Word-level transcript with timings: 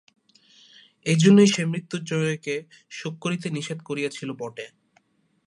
এইজন্যই 1.05 1.49
সে 1.53 1.61
মৃত্যুঞ্জয়কে 1.65 2.55
শোক 2.91 3.13
করিতে 3.19 3.47
নিষেধ 3.49 3.79
করিয়াছিল 3.83 4.29
বটে! 4.33 4.65